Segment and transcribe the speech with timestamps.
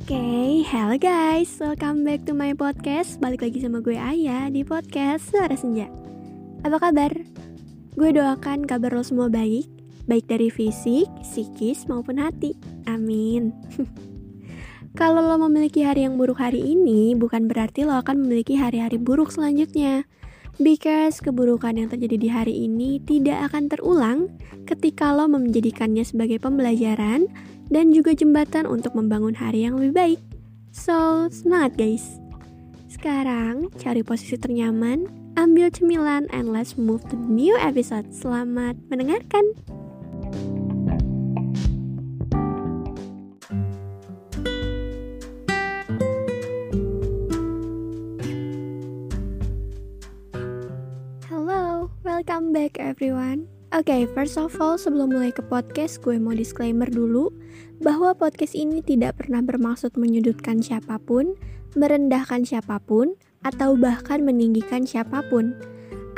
[0.00, 3.20] Oke, okay, hello guys, welcome back to my podcast.
[3.20, 5.92] Balik lagi sama gue Ayah di podcast Suara Senja.
[6.64, 7.12] Apa kabar?
[8.00, 9.68] Gue doakan kabar lo semua baik
[10.08, 12.56] Baik dari fisik, psikis, maupun hati.
[12.88, 13.52] Amin.
[14.98, 19.28] Kalau lo memiliki hari yang buruk hari ini Bukan berarti lo akan memiliki hari-hari buruk
[19.28, 20.08] selanjutnya.
[20.56, 24.32] Because keburukan yang terjadi di hari ini tidak akan terulang
[24.64, 27.28] ketika lo menjadikannya sebagai pembelajaran
[27.70, 30.20] dan juga jembatan untuk membangun hari yang lebih baik.
[30.74, 32.18] So, semangat guys!
[32.90, 35.06] Sekarang, cari posisi ternyaman,
[35.38, 38.10] ambil cemilan, and let's move to the new episode.
[38.10, 39.54] Selamat mendengarkan!
[52.20, 53.59] Welcome back everyone.
[53.70, 57.30] Oke, okay, first of all, sebelum mulai ke podcast, gue mau disclaimer dulu
[57.78, 61.38] bahwa podcast ini tidak pernah bermaksud menyudutkan siapa pun,
[61.78, 63.14] merendahkan siapa pun,
[63.46, 65.54] atau bahkan meninggikan siapa pun.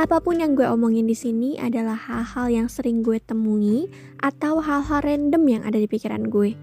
[0.01, 3.93] Apa pun yang gue omongin di sini adalah hal-hal yang sering gue temui
[4.25, 6.57] atau hal-hal random yang ada di pikiran gue.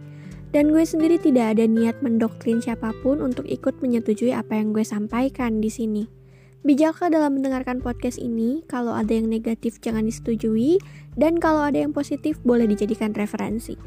[0.49, 4.81] Dan gue sendiri tidak ada niat mendoktrin siapa pun untuk ikut menyetujui apa yang gue
[4.81, 6.18] sampaikan di sini.
[6.59, 10.75] Bijaklah dalam mendengarkan podcast ini, kalau ada yang negatif jangan disetujui,
[11.15, 13.79] dan kalau ada yang positif boleh dijadikan referensi.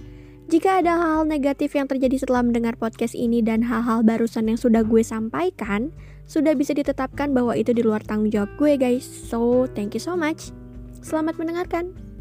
[0.49, 4.89] Jika ada hal-hal negatif yang terjadi setelah mendengar podcast ini dan hal-hal barusan yang sudah
[4.89, 5.93] gue sampaikan,
[6.25, 9.05] sudah bisa ditetapkan bahwa itu di luar tanggung jawab gue guys.
[9.05, 10.49] So, thank you so much.
[11.05, 12.12] Selamat mendengarkan.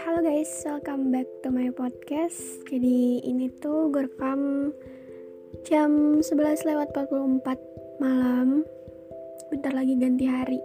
[0.00, 2.64] Halo guys, welcome back to my podcast.
[2.72, 4.72] Jadi ini tuh gue rekam
[5.68, 8.64] jam 11 lewat 44 malam.
[9.52, 10.56] Bentar lagi ganti hari.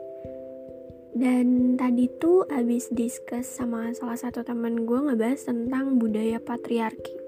[1.11, 7.19] Dan tadi tuh abis discuss sama salah satu teman gue ngebahas tentang budaya patriarki.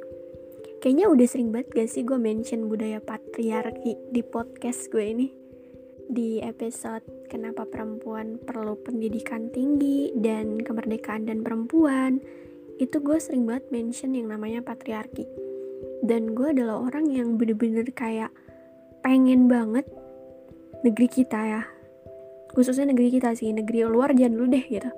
[0.80, 5.28] Kayaknya udah sering banget gak sih gue mention budaya patriarki di podcast gue ini?
[6.08, 12.24] Di episode kenapa perempuan perlu pendidikan tinggi dan kemerdekaan dan perempuan
[12.80, 15.28] itu gue sering banget mention yang namanya patriarki.
[16.02, 18.32] Dan gue adalah orang yang bener-bener kayak
[19.04, 19.84] pengen banget
[20.88, 21.64] negeri kita ya.
[22.56, 24.92] Khususnya negeri kita sih negeri luar jangan dulu deh gitu.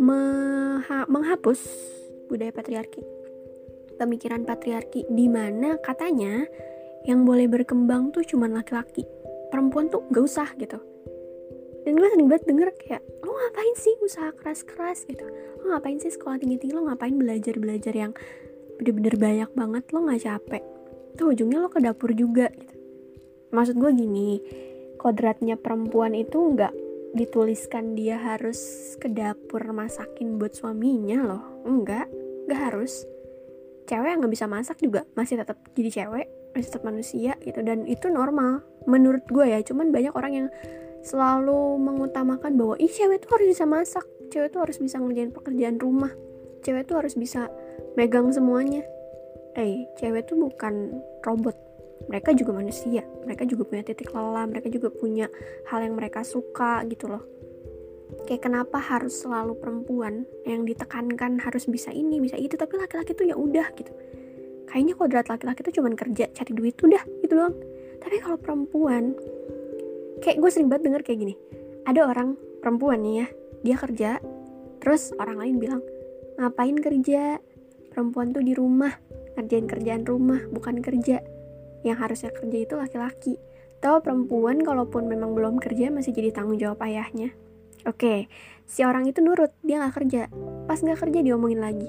[0.00, 1.60] Meha menghapus
[2.32, 3.04] budaya patriarki.
[4.00, 6.48] Pemikiran patriarki di mana katanya
[7.04, 9.04] yang boleh berkembang tuh cuman laki-laki.
[9.52, 10.93] Perempuan tuh gak usah gitu
[11.84, 15.04] dan gue sering banget denger kayak lo ngapain sih usaha keras-keras?
[15.04, 15.24] Gitu.
[15.60, 16.72] Lo ngapain sih sekolah tinggi-tinggi?
[16.72, 18.12] Lo ngapain belajar-belajar yang
[18.80, 19.84] bener-bener banyak banget?
[19.92, 20.64] Lo gak capek?
[21.14, 22.74] Tuh ujungnya lo ke dapur juga gitu.
[23.54, 24.42] Maksud gue gini
[24.98, 26.72] kodratnya perempuan itu nggak
[27.14, 28.58] dituliskan dia harus
[28.98, 31.44] ke dapur masakin buat suaminya loh.
[31.62, 32.10] Enggak
[32.50, 33.06] nggak harus.
[33.84, 37.60] Cewek yang nggak bisa masak juga masih tetap jadi cewek masih tetap manusia gitu.
[37.62, 39.62] Dan itu normal menurut gue ya.
[39.62, 40.48] Cuman banyak orang yang
[41.04, 44.06] selalu mengutamakan bahwa ih cewek tuh harus bisa masak.
[44.32, 46.10] Cewek tuh harus bisa ngerjain pekerjaan rumah.
[46.64, 47.52] Cewek tuh harus bisa
[47.94, 48.82] megang semuanya.
[49.54, 51.54] Eh cewek tuh bukan robot.
[52.08, 53.04] Mereka juga manusia.
[53.28, 54.48] Mereka juga punya titik lelah.
[54.48, 55.28] Mereka juga punya
[55.68, 57.22] hal yang mereka suka gitu loh.
[58.24, 63.28] Kayak kenapa harus selalu perempuan yang ditekankan harus bisa ini bisa itu tapi laki-laki tuh
[63.28, 63.92] ya udah gitu.
[64.64, 67.56] Kayaknya kodrat laki-laki tuh cuman kerja cari duit udah gitu doang.
[68.00, 69.16] Tapi kalau perempuan
[70.20, 71.34] kayak gue sering banget denger kayak gini
[71.88, 73.26] ada orang perempuan nih ya
[73.64, 74.10] dia kerja
[74.78, 75.82] terus orang lain bilang
[76.36, 77.38] ngapain kerja
[77.90, 78.92] perempuan tuh di rumah
[79.34, 81.22] ngerjain kerjaan rumah bukan kerja
[81.84, 83.36] yang harusnya kerja itu laki-laki.
[83.84, 87.36] Tahu perempuan kalaupun memang belum kerja masih jadi tanggung jawab ayahnya.
[87.84, 88.32] Oke,
[88.64, 90.32] si orang itu nurut, dia gak kerja.
[90.64, 91.84] Pas gak kerja diomongin lagi.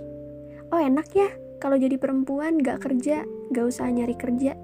[0.75, 1.31] Oh enak ya,
[1.63, 3.23] kalau jadi perempuan gak kerja,
[3.55, 4.59] gak usah nyari kerja.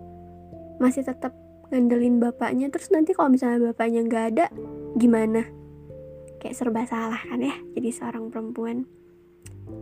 [0.83, 1.31] Masih tetap
[1.71, 4.45] ngandelin bapaknya, terus nanti kalau misalnya bapaknya gak ada,
[4.99, 5.47] gimana?
[6.43, 8.85] Kayak serba salah kan ya, jadi seorang perempuan.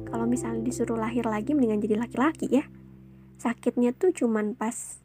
[0.05, 2.63] Kalau misalnya disuruh lahir lagi, mendingan jadi laki-laki ya.
[3.41, 4.99] Sakitnya tuh cuman pas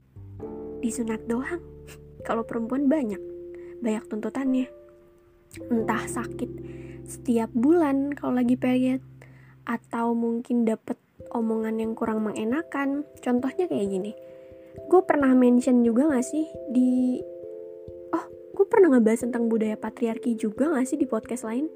[0.84, 1.64] disunat doang
[2.28, 3.20] kalau perempuan banyak
[3.81, 4.69] banyak tuntutannya
[5.72, 6.50] entah sakit
[7.08, 9.00] setiap bulan kalau lagi period
[9.64, 11.00] atau mungkin dapet
[11.32, 14.12] omongan yang kurang mengenakan contohnya kayak gini
[14.74, 17.22] gue pernah mention juga gak sih di
[18.14, 18.24] oh
[18.54, 21.70] gue pernah ngebahas tentang budaya patriarki juga gak sih di podcast lain?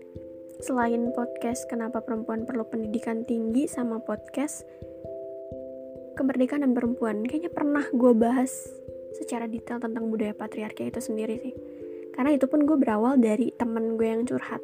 [0.59, 4.67] Selain podcast kenapa perempuan perlu pendidikan tinggi sama podcast
[6.19, 8.51] kemerdekaan dan perempuan kayaknya pernah gue bahas
[9.15, 11.55] secara detail tentang budaya patriarki itu sendiri sih.
[12.19, 14.59] Karena itu pun gue berawal dari temen gue yang curhat.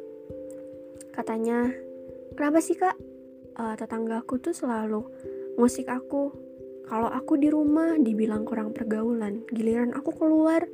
[1.15, 1.71] Katanya
[2.35, 2.99] kenapa sih kak?
[3.55, 5.07] Uh, tetanggaku tuh selalu
[5.55, 6.35] musik aku
[6.85, 10.65] kalau aku di rumah dibilang kurang pergaulan giliran aku keluar.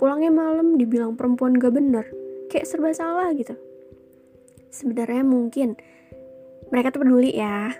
[0.00, 2.08] Pulangnya malam dibilang perempuan gak bener.
[2.48, 3.56] Kayak serba salah gitu.
[4.72, 5.76] Sebenarnya mungkin.
[6.72, 7.72] Mereka tuh peduli ya.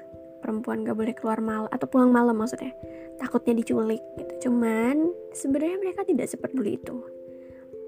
[0.45, 2.73] Perempuan gak boleh keluar malam atau pulang malam maksudnya.
[3.21, 4.49] Takutnya diculik gitu.
[4.49, 6.97] Cuman sebenarnya mereka tidak sepeduli itu.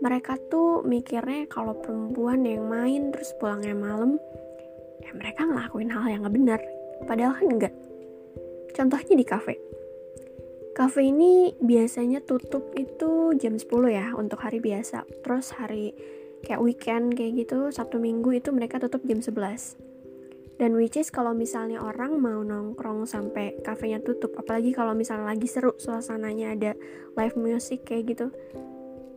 [0.00, 4.17] Mereka tuh mikirnya kalau perempuan yang main terus pulangnya malam
[5.00, 6.61] ya mereka ngelakuin hal yang gak benar
[7.05, 7.75] padahal kan enggak.
[8.73, 9.61] Contohnya di kafe
[10.73, 15.05] kafe ini biasanya tutup itu jam 10 ya untuk hari biasa.
[15.23, 15.95] Terus hari
[16.47, 19.91] kayak weekend kayak gitu Sabtu Minggu itu mereka tutup jam 11
[20.61, 25.49] dan which is kalau misalnya orang mau nongkrong sampai kafenya tutup apalagi kalau misalnya lagi
[25.49, 26.73] seru suasananya ada
[27.17, 28.29] live music kayak gitu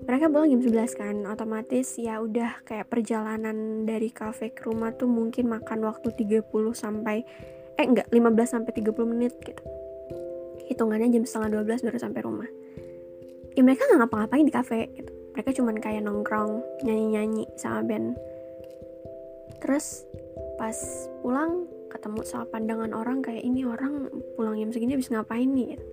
[0.03, 1.15] mereka pulang jam 11 kan.
[1.31, 6.43] Otomatis ya udah kayak perjalanan dari kafe ke rumah tuh mungkin makan waktu 30
[6.75, 7.23] sampai
[7.79, 9.63] eh enggak 15 sampai 30 menit gitu
[10.67, 12.49] hitungannya jam setengah 12 baru sampai rumah.
[13.53, 15.11] Ya mereka nggak ngapa-ngapain di kafe gitu.
[15.33, 18.17] Mereka cuman kayak nongkrong nyanyi-nyanyi sama band.
[19.61, 20.05] Terus
[20.57, 20.75] pas
[21.21, 25.77] pulang ketemu sama pandangan orang kayak ini orang pulang jam segini bisa ngapain nih?
[25.77, 25.85] Gitu.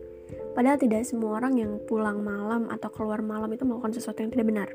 [0.54, 4.46] padahal tidak semua orang yang pulang malam atau keluar malam itu melakukan sesuatu yang tidak
[4.46, 4.68] benar.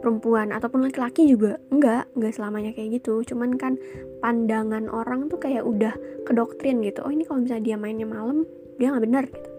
[0.00, 3.24] Perempuan ataupun laki-laki juga enggak enggak selamanya kayak gitu.
[3.24, 3.80] Cuman kan
[4.20, 5.92] pandangan orang tuh kayak udah
[6.28, 7.04] kedoktrin gitu.
[7.04, 8.44] Oh ini kalau misalnya dia mainnya malam
[8.76, 9.50] dia nggak benar gitu.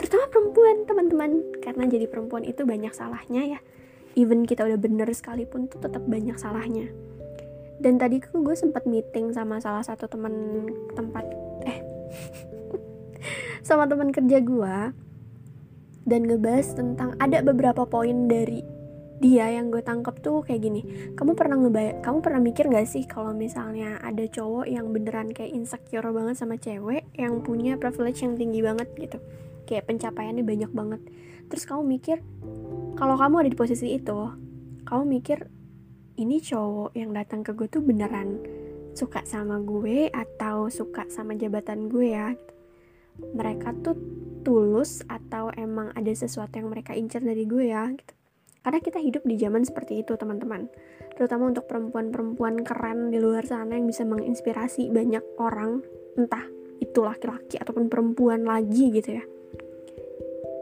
[0.00, 1.30] Terutama perempuan teman-teman.
[1.62, 3.60] Karena jadi perempuan itu banyak salahnya ya.
[4.18, 6.92] Even kita udah bener sekalipun tuh tetap banyak salahnya.
[7.82, 11.24] Dan tadi kan gue sempat meeting sama salah satu teman tempat
[11.66, 11.78] eh
[13.66, 14.76] sama teman kerja gue
[16.02, 18.62] dan ngebahas tentang ada beberapa poin dari
[19.22, 20.82] dia yang gue tangkep tuh kayak gini.
[21.14, 25.54] Kamu pernah ngebay kamu pernah mikir gak sih kalau misalnya ada cowok yang beneran kayak
[25.54, 29.22] insecure banget sama cewek yang punya privilege yang tinggi banget gitu?
[29.70, 31.00] Kayak pencapaiannya banyak banget.
[31.46, 32.18] Terus kamu mikir
[32.98, 34.18] kalau kamu ada di posisi itu
[34.90, 35.46] kamu mikir
[36.18, 38.42] ini cowok yang datang ke gue tuh beneran
[38.92, 42.34] suka sama gue atau suka sama jabatan gue ya?
[43.22, 43.94] Mereka tuh
[44.42, 48.14] tulus atau emang ada sesuatu yang mereka incar dari gue ya gitu.
[48.62, 50.70] Karena kita hidup di zaman seperti itu teman-teman.
[51.18, 55.82] Terutama untuk perempuan-perempuan keren di luar sana yang bisa menginspirasi banyak orang
[56.14, 56.46] entah
[56.78, 59.24] itu laki-laki ataupun perempuan lagi gitu ya.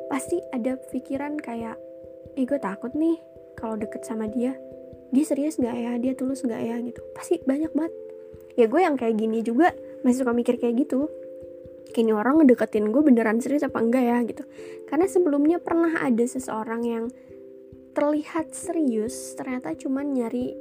[0.08, 1.76] Pasti ada pikiran kayak
[2.35, 3.20] eh gue takut nih
[3.56, 4.56] kalau deket sama dia.
[5.11, 5.93] Dia serius nggak ya?
[6.00, 6.76] Dia tulus nggak ya?
[6.81, 7.00] gitu.
[7.12, 7.94] Pasti banyak banget.
[8.58, 11.11] Ya gue yang kayak gini juga masih suka mikir kayak gitu.
[11.91, 14.47] Kini orang ngedeketin gue beneran serius apa enggak ya gitu.
[14.87, 17.05] Karena sebelumnya pernah ada seseorang yang
[17.90, 20.54] terlihat serius ternyata cuman nyari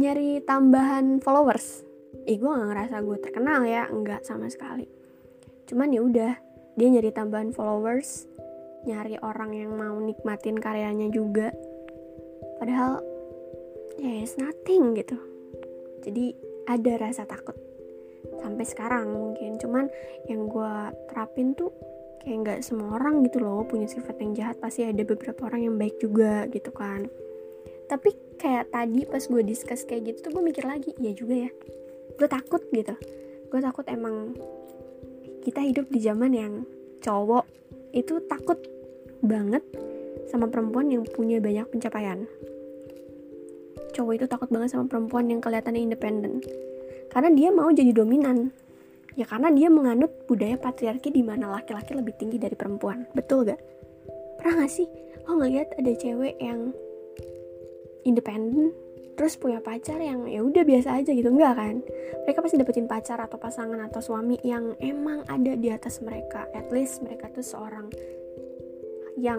[0.00, 1.86] nyari tambahan followers.
[2.24, 4.88] Eh gue gak ngerasa gue terkenal ya enggak sama sekali.
[5.68, 6.32] Cuman ya udah
[6.74, 8.26] dia nyari tambahan followers
[8.84, 11.54] nyari orang yang mau nikmatin karyanya juga.
[12.60, 13.00] Padahal
[13.96, 15.16] ya yeah, it's nothing gitu.
[16.04, 16.36] Jadi
[16.68, 17.56] ada rasa takut.
[18.42, 19.56] Sampai sekarang mungkin.
[19.56, 19.88] Cuman
[20.28, 20.74] yang gue
[21.08, 21.72] terapin tuh
[22.24, 25.76] kayak nggak semua orang gitu loh punya sifat yang jahat pasti ada beberapa orang yang
[25.76, 27.06] baik juga gitu kan
[27.86, 31.50] tapi kayak tadi pas gue discuss kayak gitu tuh gue mikir lagi iya juga ya
[32.16, 32.96] gue takut gitu
[33.52, 34.32] gue takut emang
[35.44, 36.52] kita hidup di zaman yang
[37.04, 37.44] cowok
[37.92, 38.56] itu takut
[39.20, 39.60] banget
[40.28, 42.26] sama perempuan yang punya banyak pencapaian.
[43.94, 46.42] Cowok itu takut banget sama perempuan yang kelihatannya independen.
[47.12, 48.50] Karena dia mau jadi dominan.
[49.14, 53.06] Ya karena dia menganut budaya patriarki di mana laki-laki lebih tinggi dari perempuan.
[53.14, 53.60] Betul gak?
[54.42, 54.90] Pernah gak sih?
[55.24, 56.74] Lo ngeliat ada cewek yang
[58.04, 58.74] independen
[59.14, 61.30] terus punya pacar yang ya udah biasa aja gitu.
[61.30, 61.74] Enggak kan?
[62.26, 66.50] Mereka pasti dapetin pacar atau pasangan atau suami yang emang ada di atas mereka.
[66.50, 67.94] At least mereka tuh seorang
[69.14, 69.38] yang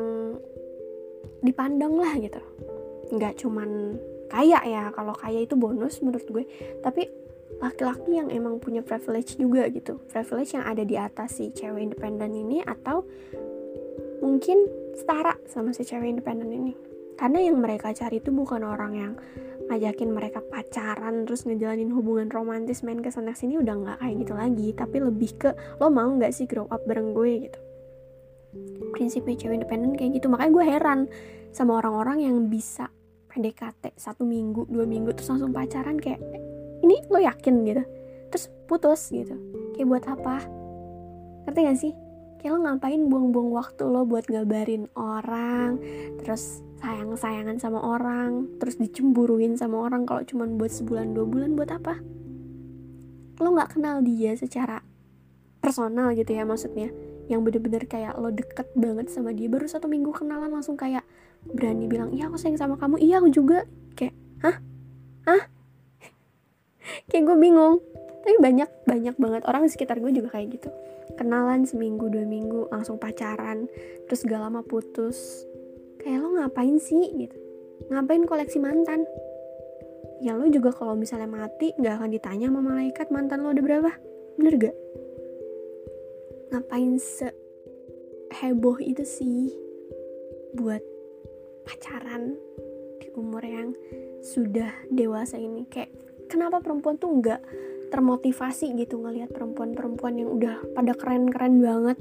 [1.44, 2.40] dipandang lah gitu.
[3.12, 4.00] Nggak cuman
[4.32, 4.84] kaya ya.
[4.96, 6.44] Kalau kaya itu bonus menurut gue.
[6.80, 7.25] Tapi
[7.62, 10.02] laki-laki yang emang punya privilege juga gitu.
[10.12, 13.06] Privilege yang ada di atas si cewek independen ini atau
[14.20, 16.74] mungkin setara sama si cewek independen ini.
[17.16, 19.14] Karena yang mereka cari itu bukan orang yang
[19.66, 24.34] ngajakin mereka pacaran terus ngejalanin hubungan romantis main ke sana sini udah nggak kayak gitu
[24.36, 24.68] lagi.
[24.76, 25.50] Tapi lebih ke
[25.80, 27.60] lo mau nggak sih grow up bareng gue gitu?
[28.92, 30.28] Prinsipnya cewek independen kayak gitu.
[30.28, 31.00] Makanya gue heran
[31.56, 32.92] sama orang-orang yang bisa
[33.32, 36.24] PDKT satu minggu dua minggu terus langsung pacaran kayak
[36.86, 37.66] ini lo yakin?
[37.66, 37.84] gitu.
[38.30, 39.36] Terus putus gitu.
[39.74, 40.36] Kayak buat apa?
[41.50, 41.94] Ngerti gak sih?
[42.40, 45.82] Kayak lo ngapain buang-buang waktu lo buat ngabarin orang
[46.22, 51.74] terus sayang-sayangan sama orang terus dicemburuin sama orang kalau cuma buat sebulan dua bulan buat
[51.74, 51.98] apa?
[53.42, 54.86] Lo nggak kenal dia secara
[55.58, 56.94] personal gitu ya maksudnya.
[57.26, 61.02] Yang bener-bener kayak lo deket banget sama dia baru satu minggu kenalan langsung kayak
[61.50, 63.02] berani bilang iya aku sayang sama kamu.
[63.02, 63.66] Iya aku juga.
[63.98, 64.14] Kayak
[64.46, 64.62] hah?
[65.26, 65.55] Hah
[67.10, 67.82] kayak gue bingung.
[68.26, 70.70] Tapi banyak banyak banget orang di sekitar gue juga kayak gitu.
[71.16, 73.70] Kenalan seminggu dua minggu langsung pacaran
[74.10, 75.46] terus gak lama putus.
[76.02, 77.38] Kayak lo ngapain sih gitu.
[77.94, 79.06] Ngapain koleksi mantan?
[80.24, 83.92] Ya lo juga kalau misalnya mati nggak akan ditanya sama malaikat mantan lo ada berapa.
[84.42, 84.76] Bener gak?
[86.50, 87.30] Ngapain se
[88.42, 89.54] heboh itu sih
[90.58, 90.82] buat
[91.68, 92.34] pacaran
[92.98, 93.78] di umur yang
[94.26, 95.70] sudah dewasa ini?
[95.70, 95.94] Kayak
[96.36, 97.42] kenapa perempuan tuh nggak
[97.96, 101.98] termotivasi gitu ngelihat perempuan-perempuan yang udah pada keren-keren banget?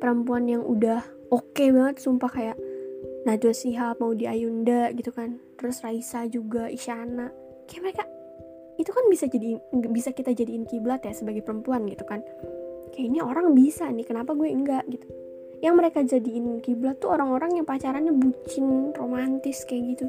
[0.00, 2.56] Perempuan yang udah oke okay banget sumpah kayak
[3.28, 5.36] Najwa Shihab mau di Ayunda gitu kan.
[5.60, 7.28] Terus Raisa juga Isyana.
[7.68, 8.04] Kayak mereka
[8.80, 9.60] itu kan bisa jadi
[9.92, 12.24] bisa kita jadiin kiblat ya sebagai perempuan gitu kan.
[12.96, 15.04] Kayaknya orang bisa nih kenapa gue enggak gitu?
[15.60, 20.06] Yang mereka jadiin kiblat tuh orang-orang yang pacarannya bucin romantis kayak gitu.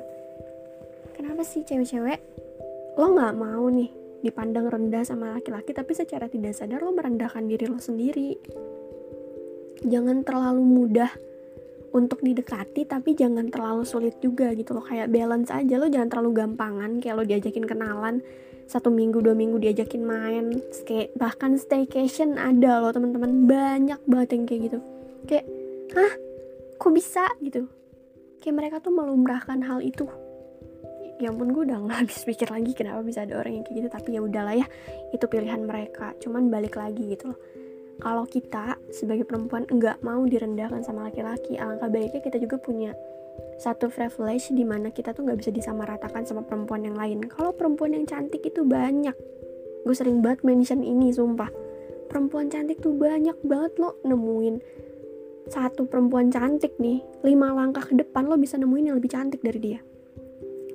[1.18, 2.37] Kenapa sih cewek-cewek
[2.98, 3.94] lo nggak mau nih
[4.26, 8.34] dipandang rendah sama laki-laki tapi secara tidak sadar lo merendahkan diri lo sendiri.
[9.86, 11.14] Jangan terlalu mudah
[11.94, 14.82] untuk didekati tapi jangan terlalu sulit juga gitu loh.
[14.82, 18.26] Kayak balance aja lo jangan terlalu gampangan kayak lo diajakin kenalan
[18.68, 23.46] satu minggu dua minggu diajakin main kayak bahkan staycation ada loh teman-teman.
[23.46, 24.80] Banyak banget yang kayak gitu.
[25.30, 25.46] Kayak
[25.94, 26.14] hah?
[26.82, 27.30] Kok bisa?
[27.46, 27.70] gitu.
[28.42, 30.10] Kayak mereka tuh melumrahkan hal itu
[31.18, 33.90] ya ampun gue udah nggak habis pikir lagi kenapa bisa ada orang yang kayak gitu.
[33.90, 34.68] Tapi ya udahlah ya
[35.14, 36.14] itu pilihan mereka.
[36.22, 37.40] Cuman balik lagi gitu loh.
[37.98, 42.94] Kalau kita sebagai perempuan nggak mau direndahkan sama laki-laki alangkah baiknya kita juga punya
[43.58, 47.26] satu privilege di mana kita tuh nggak bisa disamaratakan sama perempuan yang lain.
[47.26, 49.18] Kalau perempuan yang cantik itu banyak.
[49.82, 51.50] Gue sering banget mention ini sumpah.
[52.08, 54.78] Perempuan cantik tuh banyak banget lo nemuin
[55.48, 59.60] satu perempuan cantik nih lima langkah ke depan lo bisa nemuin yang lebih cantik dari
[59.60, 59.80] dia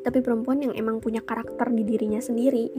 [0.03, 2.71] tapi perempuan yang emang punya karakter di dirinya sendiri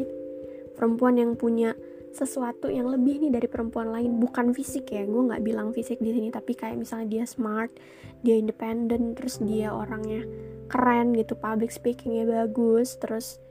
[0.75, 1.73] perempuan yang punya
[2.13, 6.13] sesuatu yang lebih nih dari perempuan lain bukan fisik ya gue nggak bilang fisik di
[6.13, 7.73] sini tapi kayak misalnya dia smart
[8.21, 10.21] dia independen terus dia orangnya
[10.69, 13.41] keren gitu public speakingnya bagus terus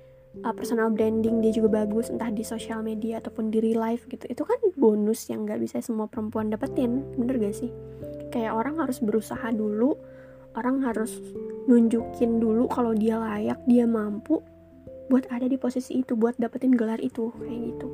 [0.40, 4.24] uh, personal branding dia juga bagus entah di sosial media ataupun di real life gitu.
[4.24, 7.70] Itu kan bonus yang nggak bisa semua perempuan dapetin bener gak sih?
[8.32, 9.92] Kayak orang harus berusaha dulu
[10.56, 11.20] orang harus
[11.66, 14.42] nunjukin dulu kalau dia layak dia mampu
[15.08, 17.88] buat ada di posisi itu buat dapetin gelar itu kayak gitu.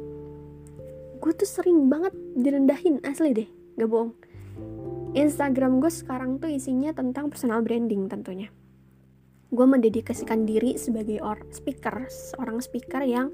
[1.19, 4.15] Gue tuh sering banget direndahin asli deh gak bohong.
[5.19, 8.53] Instagram gue sekarang tuh isinya tentang personal branding tentunya.
[9.49, 13.33] Gue mendedikasikan diri sebagai or speaker seorang speaker yang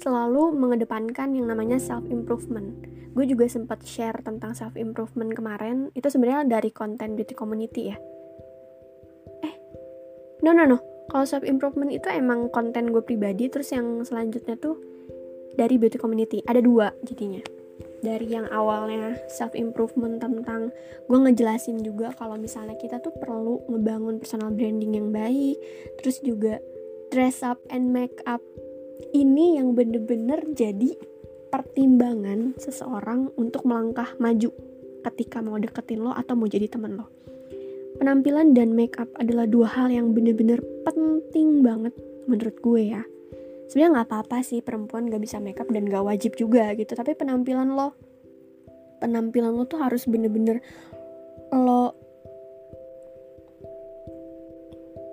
[0.00, 5.90] selalu mengedepankan yang namanya self improvement gue juga sempat share tentang self improvement kemarin.
[5.98, 7.98] Itu sebenarnya dari konten beauty community ya
[10.40, 10.78] no no no.
[11.10, 14.78] Kalau self improvement itu emang konten gue pribadi terus yang selanjutnya tuh
[15.58, 16.38] dari beauty community.
[16.46, 17.42] Ada dua jadinya.
[18.00, 20.70] Dari yang awalnya self improvement tentang
[21.10, 25.58] gue ngejelasin juga kalau misalnya kita tuh perlu ngebangun personal branding yang baik
[26.00, 26.62] terus juga
[27.10, 28.40] dress up and make up.
[29.10, 30.94] Ini yang bener-bener jadi
[31.50, 34.54] pertimbangan seseorang untuk melangkah maju
[35.02, 37.19] ketika mau deketin lo atau mau jadi temen lo
[38.00, 40.56] penampilan dan make up adalah dua hal yang bener-bener
[40.88, 41.92] penting banget
[42.24, 43.04] menurut gue ya.
[43.68, 47.70] Sebenarnya nggak apa-apa sih perempuan gak bisa makeup dan gak wajib juga gitu tapi penampilan
[47.70, 47.94] lo
[48.98, 50.64] penampilan lo tuh harus bener-bener
[51.52, 51.94] lo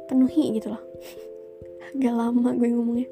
[0.08, 0.82] penuhi gitu loh.
[1.91, 3.10] Agak lama gue ngomongnya.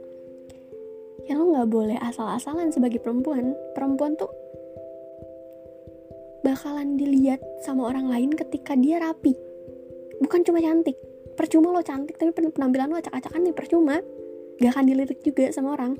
[1.28, 3.54] Ya lo nggak boleh asal-asalan sebagai perempuan.
[3.76, 4.32] Perempuan tuh
[6.46, 9.34] bakalan dilihat sama orang lain ketika dia rapi
[10.22, 10.96] bukan cuma cantik.
[11.36, 14.00] Percuma lo cantik tapi penampilan lo acak-acakan nih percuma.
[14.56, 16.00] Gak akan dilirik juga sama orang.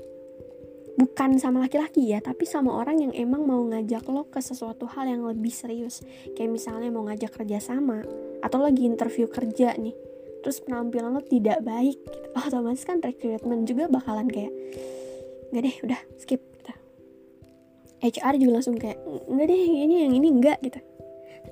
[0.96, 5.04] Bukan sama laki-laki ya tapi sama orang yang emang mau ngajak lo ke sesuatu hal
[5.12, 6.00] yang lebih serius.
[6.32, 8.00] Kayak misalnya mau ngajak kerja sama
[8.40, 9.92] atau lagi interview kerja nih.
[10.40, 12.28] Terus penampilan lo tidak baik gitu.
[12.48, 14.52] otomatis kan recruitment juga bakalan kayak
[15.52, 16.72] nggak deh udah skip gitu.
[18.00, 18.96] HR juga langsung kayak
[19.28, 20.80] nggak deh ini yang ini enggak gitu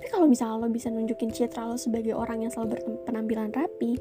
[0.05, 3.97] tapi kalau misalnya lo bisa nunjukin citra lo sebagai orang yang selalu berpenampilan rapi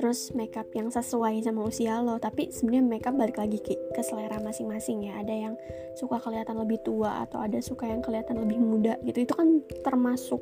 [0.00, 4.40] terus makeup yang sesuai sama usia lo tapi sebenarnya makeup balik lagi ke, ke selera
[4.40, 5.20] masing-masing ya.
[5.20, 5.54] Ada yang
[6.00, 9.28] suka kelihatan lebih tua atau ada suka yang kelihatan lebih muda gitu.
[9.28, 10.40] Itu kan termasuk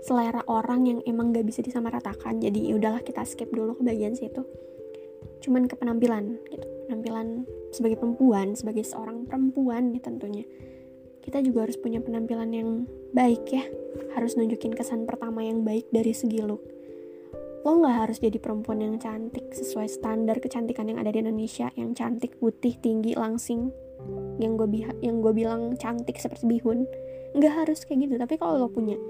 [0.00, 2.40] selera orang yang emang gak bisa disamaratakan.
[2.40, 4.48] Jadi ya udahlah kita skip dulu ke bagian situ.
[5.44, 6.64] Cuman ke penampilan gitu.
[6.88, 10.48] Penampilan sebagai perempuan sebagai seorang perempuan nih tentunya
[11.24, 12.70] kita juga harus punya penampilan yang
[13.16, 13.64] baik ya.
[14.12, 16.60] Harus nunjukin kesan pertama yang baik dari segi look.
[17.64, 21.96] Lo nggak harus jadi perempuan yang cantik sesuai standar kecantikan yang ada di Indonesia yang
[21.96, 23.72] cantik putih tinggi langsing
[24.36, 24.68] yang gue
[25.00, 26.84] yang gue bilang cantik seperti bihun.
[27.32, 28.14] Nggak harus kayak gitu.
[28.20, 29.00] Tapi kalau lo punya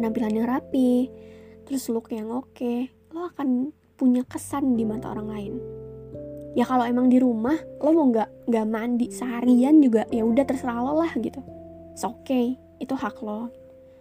[0.00, 1.12] penampilan yang rapi
[1.68, 5.54] terus look yang oke okay, lo akan punya kesan di mata orang lain
[6.54, 10.80] ya kalau emang di rumah lo mau nggak nggak mandi seharian juga ya udah terserah
[10.82, 11.40] lo lah gitu.
[12.00, 12.46] Oke okay
[12.80, 13.52] itu hak lo.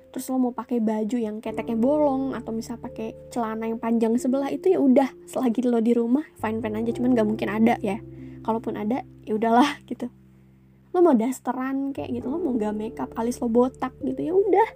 [0.09, 4.49] Terus lo mau pakai baju yang keteknya bolong atau misal pakai celana yang panjang sebelah
[4.49, 5.11] itu ya udah.
[5.29, 8.01] Selagi lo di rumah fine fine aja cuman gak mungkin ada ya.
[8.41, 10.09] Kalaupun ada ya udahlah gitu.
[10.89, 14.69] Lo mau dasteran kayak gitu lo mau gak makeup alis lo botak gitu ya udah.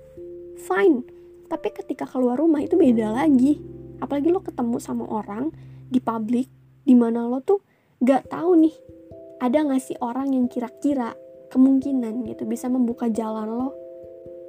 [0.61, 1.01] Fine.
[1.49, 3.57] Tapi ketika keluar rumah itu beda lagi.
[3.97, 5.49] Apalagi lo ketemu sama orang
[5.89, 6.51] di publik
[6.83, 7.63] di mana lo tuh
[8.03, 8.75] gak tahu nih
[9.39, 11.15] ada gak sih orang yang kira-kira
[11.51, 13.69] kemungkinan gitu bisa membuka jalan lo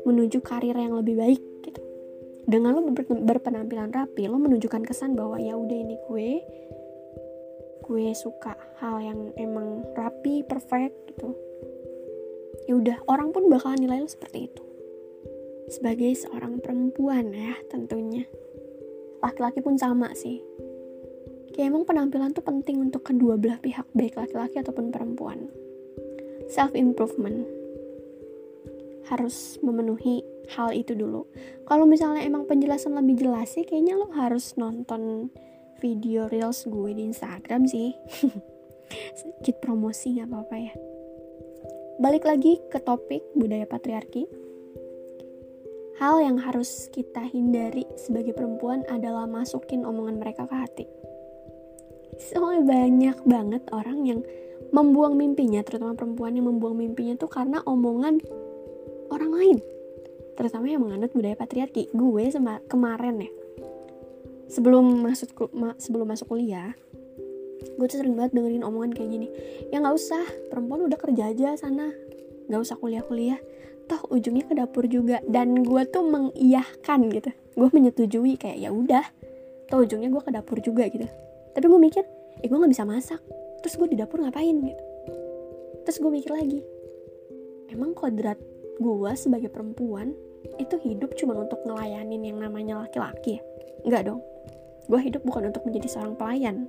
[0.04, 1.80] menuju karir yang lebih baik gitu.
[2.44, 6.28] Dengan lo ber berpenampilan rapi lo menunjukkan kesan bahwa ya udah ini gue
[7.84, 11.36] gue suka hal yang emang rapi perfect gitu.
[12.64, 14.64] Ya udah orang pun bakalan nilai lo seperti itu.
[15.68, 18.24] Sebagai seorang perempuan ya tentunya.
[19.24, 20.40] Laki-laki pun sama sih
[21.54, 25.46] kayak emang penampilan tuh penting untuk kedua belah pihak baik laki-laki ataupun perempuan
[26.50, 27.46] self improvement
[29.08, 31.28] harus memenuhi hal itu dulu.
[31.68, 35.28] Kalau misalnya emang penjelasan lebih jelas sih, kayaknya lo harus nonton
[35.80, 37.92] video reels gue di Instagram sih.
[39.18, 40.74] Sedikit promosi nggak apa-apa ya.
[42.00, 44.24] Balik lagi ke topik budaya patriarki.
[45.94, 50.86] Hal yang harus kita hindari sebagai perempuan adalah masukin omongan mereka ke hati.
[52.18, 54.20] Soalnya banyak banget orang yang
[54.74, 58.18] membuang mimpinya, terutama perempuan yang membuang mimpinya tuh karena omongan
[59.10, 59.58] orang lain.
[60.34, 61.94] Terutama yang menganut budaya patriarki.
[61.94, 62.30] Gue
[62.66, 63.30] kemarin ya
[64.50, 66.76] sebelum masuk ma, sebelum masuk kuliah
[67.64, 69.28] gue tuh sering banget dengerin omongan kayak gini.
[69.72, 70.20] Ya nggak usah
[70.52, 71.90] perempuan udah kerja aja sana.
[72.46, 73.40] Nggak usah kuliah-kuliah.
[73.88, 75.24] Toh ujungnya ke dapur juga.
[75.24, 77.30] Dan gue tuh mengiyahkan gitu.
[77.56, 79.06] Gue menyetujui kayak ya udah.
[79.72, 81.08] Toh ujungnya gue ke dapur juga gitu
[81.54, 82.04] tapi gue mikir
[82.42, 83.20] eh gue nggak bisa masak
[83.62, 84.84] terus gue di dapur ngapain gitu
[85.86, 86.60] terus gue mikir lagi
[87.72, 88.36] emang kodrat
[88.82, 90.12] gue sebagai perempuan
[90.60, 93.42] itu hidup cuma untuk ngelayanin yang namanya laki-laki ya?
[93.84, 94.20] Enggak dong.
[94.86, 96.68] Gue hidup bukan untuk menjadi seorang pelayan.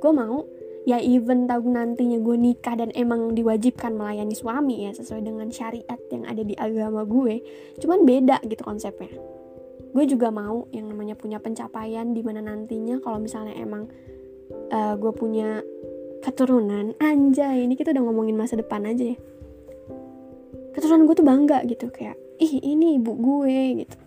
[0.00, 0.44] Gue mau
[0.88, 6.00] ya even tahu nantinya gue nikah dan emang diwajibkan melayani suami ya sesuai dengan syariat
[6.12, 7.40] yang ada di agama gue.
[7.80, 9.12] Cuman beda gitu konsepnya.
[9.90, 13.90] Gue juga mau yang namanya punya pencapaian di mana nantinya kalau misalnya emang
[14.70, 15.66] uh, gue punya
[16.20, 19.18] keturunan anjay ini kita udah ngomongin masa depan aja ya.
[20.70, 23.98] Keturunan gue tuh bangga gitu kayak ih ini ibu gue gitu.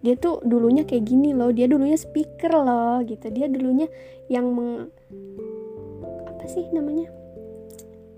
[0.00, 3.30] Dia tuh dulunya kayak gini loh dia dulunya speaker loh gitu.
[3.30, 3.86] Dia dulunya
[4.26, 4.90] yang meng
[6.26, 7.06] apa sih namanya?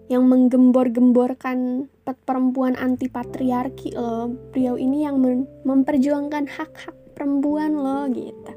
[0.09, 1.89] Yang menggembor-gemborkan
[2.25, 4.33] perempuan anti patriarki loh.
[4.55, 5.21] Beliau ini yang
[5.67, 8.51] memperjuangkan hak-hak perempuan loh gitu.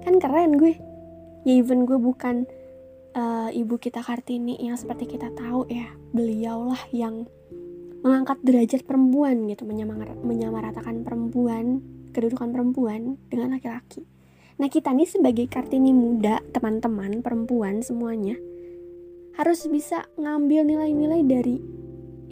[0.00, 0.80] Kan keren gue.
[1.44, 2.48] Ya even gue bukan
[3.12, 5.92] uh, ibu kita kartini yang seperti kita tahu ya.
[6.16, 7.28] Beliaulah yang
[8.00, 11.84] mengangkat derajat perempuan gitu menyamar menyamaratakan perempuan
[12.16, 14.08] kedudukan perempuan dengan laki-laki.
[14.56, 18.40] Nah kita nih sebagai kartini muda teman-teman perempuan semuanya
[19.36, 21.60] harus bisa ngambil nilai-nilai dari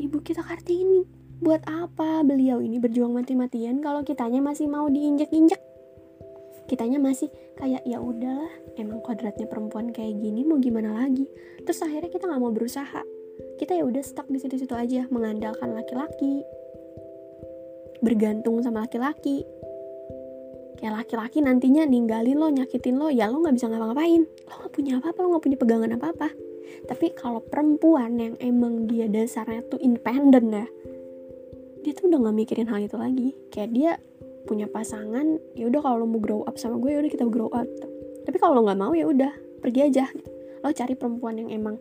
[0.00, 1.04] ibu kita kartini.
[1.36, 5.65] Buat apa beliau ini berjuang mati-matian kalau kitanya masih mau diinjek-injek
[6.66, 11.26] kitanya masih kayak ya udahlah emang kodratnya perempuan kayak gini mau gimana lagi?
[11.62, 13.02] Terus akhirnya kita nggak mau berusaha.
[13.57, 16.44] Kita ya udah stuck di situ-situ aja mengandalkan laki-laki.
[18.05, 19.46] Bergantung sama laki-laki.
[20.76, 24.22] Kayak laki-laki nantinya ninggalin lo nyakitin lo ya lo nggak bisa ngapa-ngapain.
[24.24, 26.29] Lo nggak punya apa-apa lo nggak punya pegangan apa-apa.
[26.87, 30.66] Tapi kalau perempuan yang emang dia dasarnya tuh independen ya
[31.87, 33.29] dia tuh udah nggak mikirin hal itu lagi.
[33.55, 33.92] Kayak dia
[34.46, 37.50] punya pasangan ya udah kalau lo mau grow up sama gue ya udah kita grow
[37.50, 37.66] up.
[38.24, 40.06] Tapi kalau lo nggak mau ya udah pergi aja.
[40.62, 41.76] Lo cari perempuan yang emang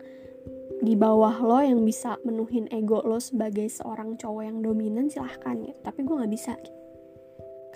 [0.82, 5.72] di bawah lo yang bisa menuhin ego lo sebagai seorang cowok yang dominan silahkan ya.
[5.80, 6.52] Tapi gue nggak bisa.
[6.58, 6.74] Gitu.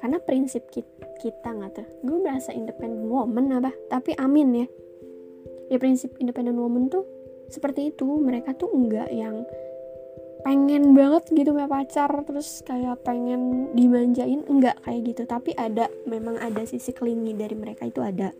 [0.00, 0.64] karena prinsip
[1.20, 1.88] kita nggak tuh.
[2.00, 3.68] Gue merasa independent woman apa?
[3.92, 4.66] Tapi amin ya.
[5.68, 7.04] Ya prinsip independent woman tuh
[7.52, 8.08] seperti itu.
[8.08, 9.44] Mereka tuh enggak yang
[10.40, 15.22] pengen banget gitu punya pacar terus kayak pengen dimanjain enggak kayak gitu.
[15.28, 18.32] Tapi ada memang ada sisi kelingi dari mereka itu ada.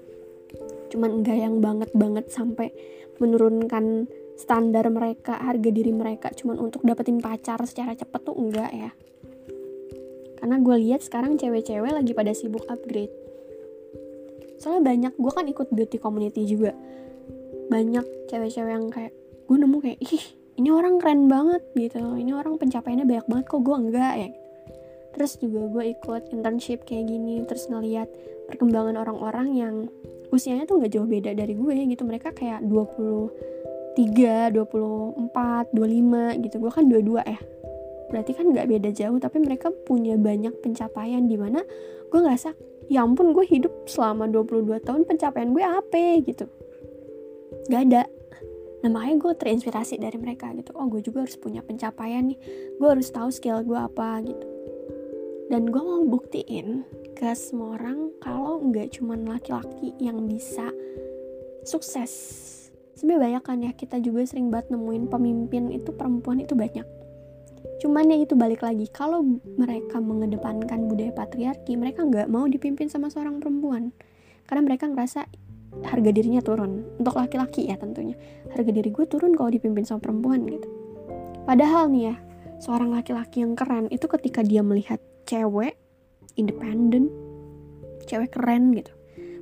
[0.90, 2.72] Cuman enggak yang banget banget sampai
[3.20, 4.08] menurunkan
[4.40, 6.32] standar mereka harga diri mereka.
[6.32, 8.90] Cuman untuk dapetin pacar secara cepet tuh enggak ya.
[10.40, 13.12] Karena gue lihat sekarang cewek-cewek lagi pada sibuk upgrade.
[14.56, 16.72] Soalnya banyak gue kan ikut beauty community juga.
[17.68, 19.12] Banyak cewek-cewek yang kayak
[19.44, 22.20] gue nemu kayak ih ini orang keren banget gitu.
[22.20, 24.30] Ini orang pencapaiannya banyak banget kok gue enggak ya.
[25.16, 28.12] Terus juga gue ikut internship kayak gini terus ngeliat
[28.52, 29.74] perkembangan orang-orang yang
[30.28, 32.04] usianya tuh nggak jauh beda dari gue gitu.
[32.04, 36.56] Mereka kayak 23, 24, 25 gitu.
[36.60, 37.40] Gue kan dua-dua ya
[38.10, 41.62] berarti kan nggak beda jauh tapi mereka punya banyak pencapaian di mana
[42.10, 42.50] gue ngerasa
[42.90, 46.18] ya ampun gue hidup selama 22 tahun pencapaian gue apa?
[46.26, 46.50] gitu.
[47.70, 48.02] Gak ada
[48.80, 50.72] nah makanya gue terinspirasi dari mereka gitu.
[50.72, 52.38] Oh gue juga harus punya pencapaian nih.
[52.80, 54.46] Gue harus tahu skill gue apa gitu.
[55.50, 56.86] Dan gue mau buktiin
[57.18, 60.72] ke semua orang kalau nggak cuman laki-laki yang bisa
[61.68, 62.12] sukses.
[62.96, 66.86] Sebenarnya banyak kan ya kita juga sering banget nemuin pemimpin itu perempuan itu banyak.
[67.80, 69.24] Cuman ya itu balik lagi kalau
[69.56, 73.92] mereka mengedepankan budaya patriarki mereka nggak mau dipimpin sama seorang perempuan.
[74.48, 75.28] Karena mereka ngerasa
[75.87, 76.85] harga dirinya turun.
[76.98, 78.18] Untuk laki-laki ya tentunya.
[78.52, 80.68] Harga diri gue turun kalau dipimpin sama perempuan gitu.
[81.46, 82.16] Padahal nih ya
[82.61, 85.80] seorang laki-laki yang keren itu ketika dia melihat cewek
[86.37, 87.09] independen
[88.04, 88.92] cewek keren gitu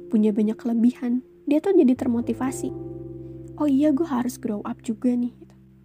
[0.08, 2.70] punya banyak kelebihan dia tuh jadi termotivasi.
[3.58, 5.34] Oh iya gue harus grow up juga nih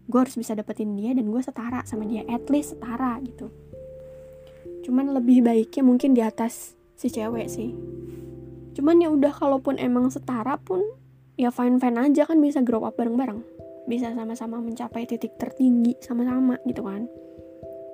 [0.03, 3.49] gue harus bisa dapetin dia dan gue setara sama dia at least setara gitu.
[4.84, 7.73] Cuman lebih baiknya mungkin di atas si cewek sih
[8.73, 10.81] cuman ya udah kalaupun emang setara pun
[11.38, 13.41] ya fine fine aja kan bisa grow up bareng bareng
[13.83, 17.07] bisa sama-sama mencapai titik tertinggi sama-sama gitu kan.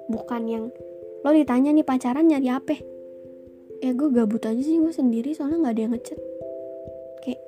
[0.10, 0.63] Bukan yang
[1.26, 2.78] lo ditanya nih pacaran nyari apa?
[3.80, 6.20] Ya gue gabut aja sih gue sendiri soalnya nggak ada yang ngechat.
[7.26, 7.42] Kayak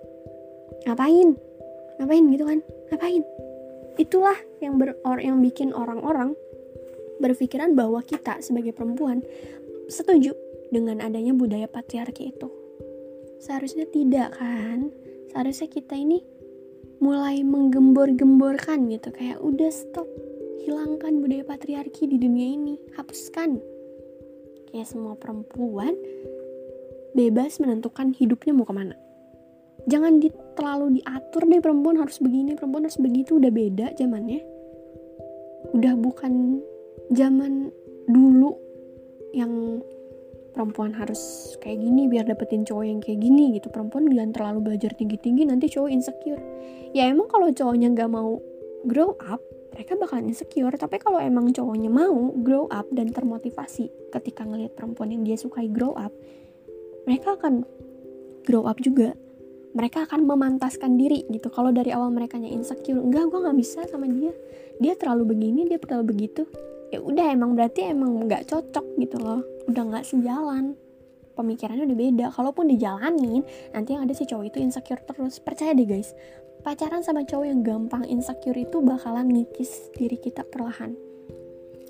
[0.87, 1.29] ngapain?
[2.01, 2.23] Ngapain?
[2.33, 2.59] Gitu kan.
[2.89, 3.21] Ngapain?
[3.99, 6.33] Itulah yang ber yang bikin orang-orang
[7.21, 9.21] berpikiran bahwa kita sebagai perempuan
[9.85, 10.33] setuju
[10.73, 12.60] dengan adanya budaya patriarki itu.
[13.41, 14.93] Seharusnya tidak kan?
[15.33, 16.21] Seharusnya kita ini
[17.01, 19.09] mulai menggembor-gemborkan gitu.
[19.09, 20.05] Kayak udah stop
[20.61, 22.77] hilangkan budaya patriarki di dunia ini.
[22.93, 23.57] Hapuskan.
[24.69, 25.97] Kayak semua perempuan
[27.17, 28.95] bebas menentukan hidupnya mau ke mana.
[29.89, 33.41] Jangan di, terlalu diatur deh perempuan harus begini perempuan harus begitu.
[33.41, 34.45] Udah beda zamannya.
[35.73, 36.61] Udah bukan
[37.09, 37.73] zaman
[38.05, 38.53] dulu
[39.33, 39.81] yang
[40.51, 43.71] perempuan harus kayak gini biar dapetin cowok yang kayak gini gitu.
[43.71, 46.41] Perempuan jangan terlalu belajar tinggi-tinggi nanti cowok insecure.
[46.91, 48.37] Ya emang kalau cowoknya nggak mau
[48.85, 49.39] grow up
[49.71, 50.75] mereka bakalan insecure.
[50.75, 55.71] Tapi kalau emang cowoknya mau grow up dan termotivasi ketika ngelihat perempuan yang dia sukai
[55.71, 56.11] grow up
[57.07, 57.63] mereka akan
[58.45, 59.15] grow up juga.
[59.71, 61.47] Mereka akan memantaskan diri gitu.
[61.47, 64.35] Kalau dari awal mereka insecure enggak gue nggak bisa sama dia.
[64.83, 66.43] Dia terlalu begini dia terlalu begitu.
[66.91, 70.77] Ya udah emang berarti emang nggak cocok gitu loh udah nggak sejalan.
[71.35, 72.25] Pemikirannya udah beda.
[72.33, 75.39] Kalaupun dijalanin nanti yang ada si cowok itu insecure terus.
[75.41, 76.13] Percaya deh guys.
[76.61, 80.93] Pacaran sama cowok yang gampang insecure itu bakalan ngikis diri kita perlahan.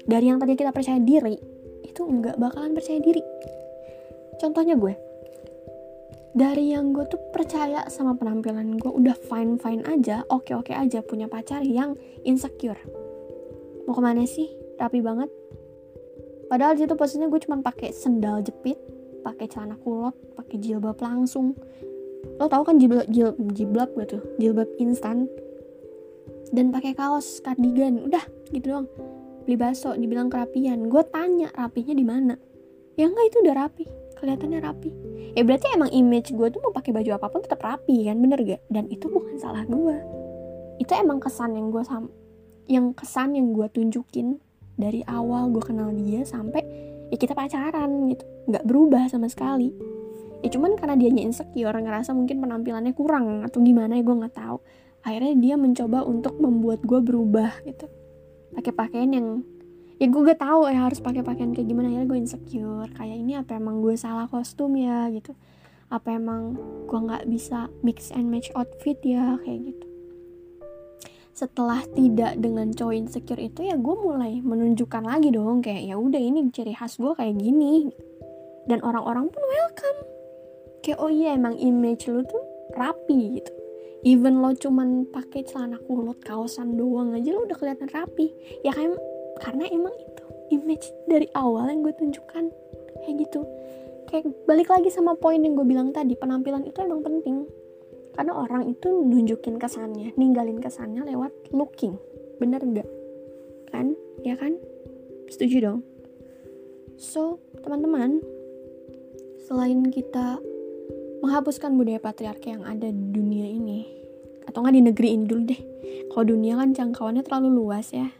[0.07, 1.35] Dari yang tadi kita percaya diri
[1.83, 3.19] itu nggak bakalan percaya diri.
[4.39, 4.95] Contohnya gue.
[6.31, 11.03] Dari yang gue tuh percaya sama penampilan gue udah fine fine aja oke oke aja
[11.03, 12.79] punya pacar yang insecure.
[13.83, 14.47] Mau ke mana sih?
[14.79, 15.27] Rapi banget
[16.51, 18.75] padahal situ posisinya gue cuma pakai sendal jepit
[19.23, 21.55] pakai celana kulot pakai jilbab langsung.
[22.37, 24.21] Lo tau kan jilbab jil, jilbab gue tuh?
[24.35, 25.31] Jilbab instan.
[26.51, 28.87] Dan pakai kaos kardigan udah gitu doang.
[29.47, 30.91] Beli bakso dibilang kerapian.
[30.91, 32.35] Gue tanya rapinya di mana?
[32.99, 33.85] Ya enggak itu udah rapi
[34.19, 34.91] kelihatannya rapi.
[35.33, 38.19] Ya berarti emang image gue tuh mau pakai baju apa pun tetap rapi kan?
[38.21, 38.61] Bener gak?
[38.69, 40.21] Dan itu bukan salah gue
[40.81, 42.09] itu emang kesan yang gue sam
[42.65, 44.41] yang kesan yang gue tunjukin
[44.75, 46.63] dari awal gue kenal dia sampai
[47.11, 48.23] ya kita pacaran gitu.
[48.47, 49.71] Nggak berubah sama sekali.
[50.41, 54.57] Ya cuman karena dia insecure ngerasa mungkin penampilannya kurang atau gimana ya gue nggak tahu.
[55.01, 57.89] Akhirnya dia mencoba untuk membuat gue berubah gitu.
[58.55, 59.27] Pakai pakaian yang
[60.01, 61.93] ya gue gak tahu ya harus pakai pakaian kayak gimana.
[61.93, 65.37] Ya gue insecure kayak ini apa emang gue salah kostum ya gitu.
[65.91, 66.57] Apa emang
[66.87, 69.90] gue nggak bisa mix and match outfit ya kayak gitu
[71.31, 76.19] setelah tidak dengan cowok insecure itu ya gue mulai menunjukkan lagi dong kayak ya udah
[76.19, 77.87] ini ciri khas gue kayak gini.
[78.67, 79.99] Dan orang-orang pun welcome.
[80.85, 82.43] Kayak oh iya emang image lu tuh
[82.77, 83.53] rapi gitu.
[84.01, 88.33] Even lo cuman pakai celana kulot kaosan doang aja lo udah kelihatan rapi.
[88.61, 88.97] Ya kan?
[89.41, 92.43] Karena emang itu image dari awal yang gue tunjukkan.
[93.01, 93.41] Kayak gitu.
[94.11, 97.47] Kayak balik lagi sama poin yang gue bilang tadi penampilan itu emang penting
[98.11, 101.95] karena orang itu nunjukin kesannya ninggalin kesannya lewat looking.
[102.37, 102.89] Bener nggak?
[103.71, 103.95] Kan?
[104.21, 104.59] Ya kan?
[105.31, 105.79] Setuju dong.
[106.99, 108.19] So teman-teman
[109.47, 110.37] selain kita
[111.21, 113.87] menghapuskan budaya patriarki yang ada di dunia ini
[114.45, 115.61] atau nggak di negeri ini dulu deh.
[116.11, 118.11] Kalau dunia kan jangkauannya terlalu luas ya.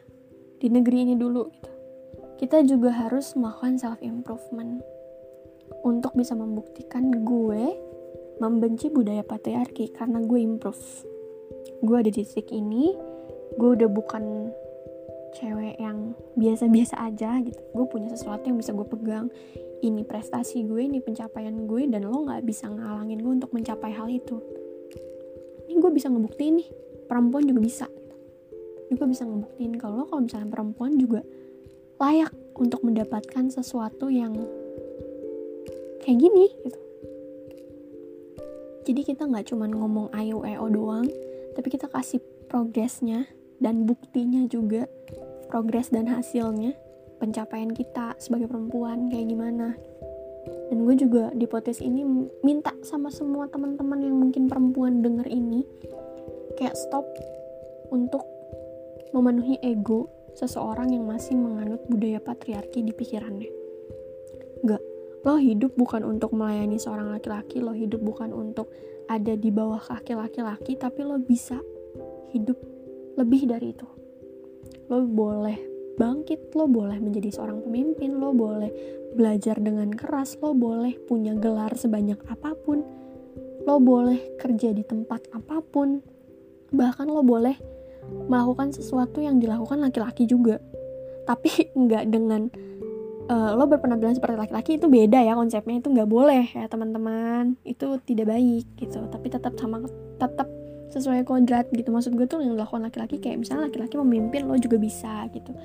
[0.62, 1.72] Di negeri ini dulu gitu.
[2.40, 4.82] Kita juga harus melakukan self improvement
[5.82, 7.91] untuk bisa membuktikan gue
[8.42, 11.06] membenci budaya patriarki karena gue improve.
[11.86, 12.98] Gue ada di titik ini
[13.54, 14.50] gue udah bukan
[15.38, 17.62] cewek yang biasa-biasa aja gitu.
[17.78, 19.30] Gue punya sesuatu yang bisa gue pegang.
[19.86, 24.10] Ini prestasi gue ini pencapaian gue dan lo nggak bisa ngalangin gue untuk mencapai hal
[24.10, 24.42] itu.
[25.70, 26.70] Ini gue bisa ngebuktiin nih
[27.06, 27.86] perempuan juga bisa.
[28.90, 31.22] Gue bisa ngebuktiin kalau kalau misalnya perempuan juga
[32.02, 34.34] layak untuk mendapatkan sesuatu yang
[36.02, 36.91] kayak gini gitu
[38.88, 41.06] jadi kita nggak cuma ngomong ayo eo doang
[41.54, 43.28] tapi kita kasih progresnya
[43.62, 44.90] dan buktinya juga
[45.52, 46.74] progres dan hasilnya
[47.22, 49.78] pencapaian kita sebagai perempuan kayak gimana.
[50.74, 52.02] Dan gue juga di podcast ini
[52.42, 55.62] minta sama semua teman-teman yang mungkin perempuan denger ini
[56.58, 57.06] kayak stop
[57.94, 58.26] untuk
[59.14, 63.52] memenuhi ego seseorang yang masih menganut budaya patriarki di pikirannya.
[64.66, 64.82] Gak
[65.22, 68.74] lo hidup bukan untuk melayani seorang laki-laki lo hidup bukan untuk
[69.06, 71.62] ada di bawah kaki laki-laki tapi lo bisa
[72.34, 72.58] hidup
[73.20, 73.88] lebih dari itu
[74.92, 78.74] lo boleh bangkit, lo boleh menjadi seorang pemimpin, lo boleh
[79.16, 82.84] belajar dengan keras, lo boleh punya gelar sebanyak apa pun,
[83.68, 86.02] lo boleh kerja di tempat apa pun,
[86.74, 87.56] bahkan lo boleh
[88.28, 90.58] melakukan sesuatu yang dilakukan laki-laki juga.
[91.28, 92.50] Tapi nggak dengan
[93.32, 97.56] uh, lo berpenampilan seperti laki-laki itu beda ya konsepnya itu nggak boleh ya teman-teman.
[97.64, 99.08] Itu tidak baik gitu.
[99.08, 99.88] Tapi tetap sama
[100.20, 100.48] tetap
[100.92, 101.90] sesuai kodrat gitu.
[101.96, 105.56] Maksud gue tuh yang dilakukan laki-laki kayak misalnya laki-laki memimpin lo juga bisa gitu.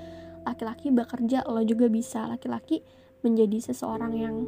[0.46, 2.30] Laki-laki bekerja lo juga bisa.
[2.30, 2.86] Laki-laki
[3.26, 4.46] menjadi seseorang yang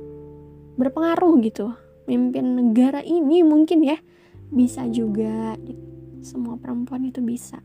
[0.78, 1.74] berpengaruh gitu.
[2.06, 3.98] Mimpin negara ini mungkin ya
[4.48, 5.84] bisa juga gitu.
[6.18, 7.62] semua perempuan itu bisa.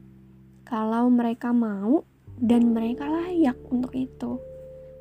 [0.67, 2.03] Kalau mereka mau
[2.37, 4.52] dan mereka layak untuk itu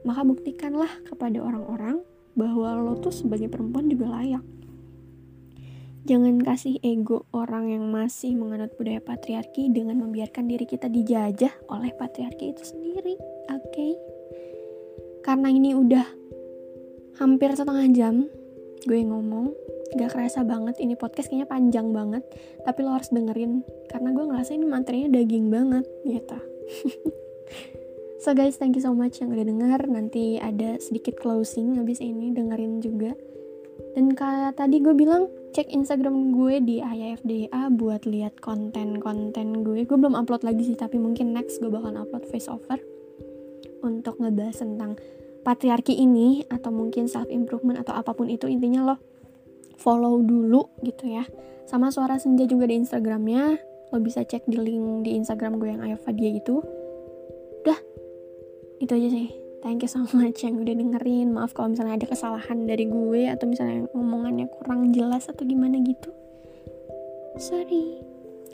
[0.02, 4.44] maka buktikanlah kepada orang-orang bahwa lo tuh sebagai perempuan juga layak
[6.02, 11.94] Jangan kasih ego orang yang masih menganut budaya patriarki dengan membiarkan diri kita dijajah oleh
[11.94, 13.14] patriarki itu sendiri.
[13.54, 13.70] Oke?
[13.70, 13.92] Okay?
[15.22, 16.02] Karena ini udah
[17.22, 18.26] hampir setengah jam
[18.82, 19.54] gue ngomong,
[19.94, 22.26] gak kerasa banget ini podcast kayaknya panjang banget,
[22.66, 26.38] tapi lo harus dengerin karena gue ngerasa ini materinya daging banget gitu.
[28.22, 29.82] so guys, thank you so much yang udah denger.
[29.90, 33.18] Nanti ada sedikit closing habis ini dengerin juga.
[33.98, 39.82] Dan kayak tadi gue bilang cek Instagram gue di AYFDA buat lihat konten-konten gue.
[39.82, 42.78] Gue belum upload lagi sih tapi mungkin next gue bakal upload face over
[43.82, 44.94] untuk ngebahas tentang
[45.42, 48.46] patriarki ini atau mungkin self improvement atau apa pun itu.
[48.46, 48.96] Intinya lo
[49.82, 51.26] follow dulu gitu ya.
[51.66, 53.58] Sama suara senja juga di Instagramnya.
[53.90, 56.62] Lo bisa cek di link di Instagram gue yang Ayafadia itu.
[57.66, 57.91] Udah
[58.82, 59.30] itu aja sih.
[59.62, 61.30] Thank you so much yang udah dengerin.
[61.30, 66.10] Maaf kalau misalnya ada kesalahan dari gue atau misalnya ngomongannya kurang jelas atau gimana gitu.
[67.38, 68.02] Sorry.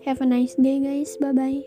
[0.05, 1.17] Have a nice day guys.
[1.17, 1.61] Bye bye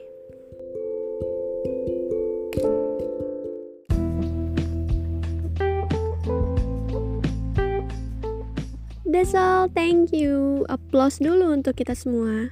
[9.12, 10.64] That's all, thank you.
[10.72, 12.50] Applause dulu untuk kita semua.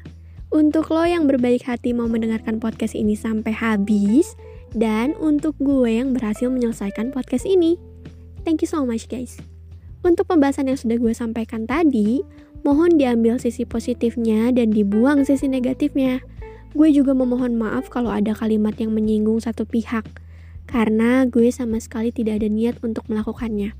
[0.51, 4.35] Untuk lo yang berbaik hati mau mendengarkan podcast ini sampai habis,
[4.73, 7.79] dan untuk gue yang berhasil menyelesaikan podcast ini.
[8.45, 9.37] Thank you so much guys.
[9.99, 12.23] Untuk pembahasan yang sudah gue sampaikan tadi,
[12.63, 16.23] mohon diambil sisi positifnya dan dibuang sisi negatifnya.
[16.71, 20.05] Gue juga memohon maaf kalau ada kalimat yang menyinggung satu pihak,
[20.69, 23.73] karena gue sama sekali tidak ada niat untuk melakukannya.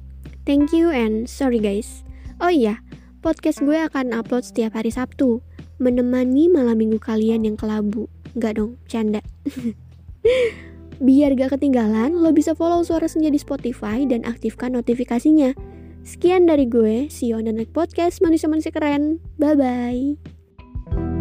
[0.43, 2.02] Thank you and sorry guys.
[2.41, 2.82] Oh iya,
[3.21, 5.45] podcast gue akan upload setiap hari Sabtu,
[5.78, 8.10] menemani malam minggu kalian yang kelabu.
[8.34, 9.21] Enggak dong, canda.
[10.99, 15.55] Biar gak ketinggalan, lo bisa follow Suara Senja di Spotify dan aktifkan notifikasinya.
[16.03, 19.23] Sekian dari gue, see you on the next podcast manusia-manusia keren.
[19.39, 21.18] Bye-bye.